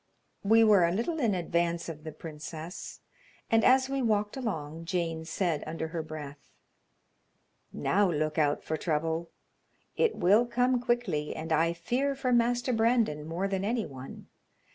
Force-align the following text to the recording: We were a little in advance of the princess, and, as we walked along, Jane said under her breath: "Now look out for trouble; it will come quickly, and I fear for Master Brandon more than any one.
We 0.43 0.63
were 0.63 0.83
a 0.87 0.91
little 0.91 1.19
in 1.19 1.35
advance 1.35 1.87
of 1.87 2.03
the 2.03 2.11
princess, 2.11 3.01
and, 3.51 3.63
as 3.63 3.87
we 3.87 4.01
walked 4.01 4.35
along, 4.35 4.85
Jane 4.85 5.25
said 5.25 5.63
under 5.67 5.89
her 5.89 6.01
breath: 6.01 6.49
"Now 7.71 8.09
look 8.09 8.39
out 8.39 8.63
for 8.63 8.77
trouble; 8.77 9.29
it 9.95 10.15
will 10.15 10.47
come 10.47 10.81
quickly, 10.81 11.35
and 11.35 11.51
I 11.53 11.73
fear 11.73 12.15
for 12.15 12.33
Master 12.33 12.73
Brandon 12.73 13.27
more 13.27 13.47
than 13.47 13.63
any 13.63 13.85
one. 13.85 14.25